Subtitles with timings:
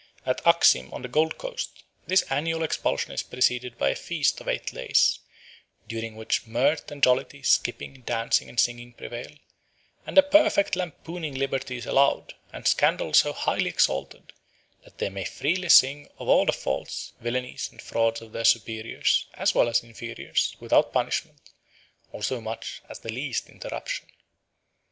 [0.25, 4.47] At Axim, on the Gold Coast, this annual expulsion is preceded by a feast of
[4.47, 5.19] eight days,
[5.87, 9.29] during which mirth and jollity, skipping, dancing, and singing prevail,
[10.07, 14.33] and "a perfect lampooning liberty is allowed, and scandal so highly exalted,
[14.83, 19.27] that they may freely sing of all the faults, villanies, and frauds of their superiors
[19.35, 21.51] as well as inferiors, without punishment,
[22.11, 24.07] or so much as the least interruption."